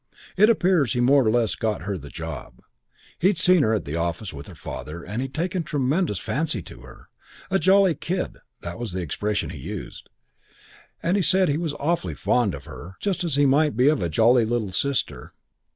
It 0.35 0.49
appears 0.49 0.93
he 0.93 0.99
more 0.99 1.23
or 1.23 1.29
less 1.29 1.53
got 1.53 1.83
her 1.83 1.95
the 1.95 2.09
job. 2.09 2.63
He'd 3.19 3.37
seen 3.37 3.61
her 3.61 3.71
at 3.75 3.85
the 3.85 3.97
office 3.97 4.33
with 4.33 4.47
her 4.47 4.55
father 4.55 5.03
and 5.03 5.21
he'd 5.21 5.31
taken 5.35 5.61
a 5.61 5.63
tremendous 5.63 6.17
fancy 6.17 6.63
to 6.63 6.79
her. 6.79 7.09
'A 7.51 7.59
jolly 7.59 7.93
kid,' 7.93 8.39
that 8.61 8.79
was 8.79 8.93
the 8.93 9.01
expression 9.01 9.51
he 9.51 9.59
used, 9.59 10.09
and 11.03 11.17
he 11.17 11.21
said 11.21 11.49
he 11.49 11.57
was 11.57 11.75
awfully 11.75 12.15
fond 12.15 12.55
of 12.55 12.65
her 12.65 12.95
just 12.99 13.23
as 13.23 13.35
he 13.35 13.45
might 13.45 13.77
be 13.77 13.89
of 13.89 14.01
a 14.01 14.09
jolly 14.09 14.43
little 14.43 14.71
sister. 14.71 15.33